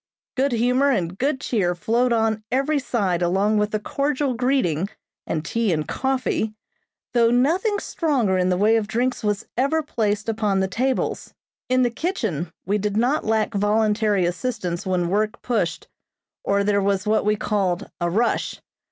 [0.35, 4.89] Good humor and good cheer flowed on every side along with the cordial greeting,
[5.27, 6.55] and tea and coffee,
[7.13, 11.35] though nothing stronger in the way of drinks was ever placed upon the tables.
[11.69, 15.87] In the kitchen we did not lack voluntary assistants when work pushed,
[16.43, 18.59] or there was what we called "a rush."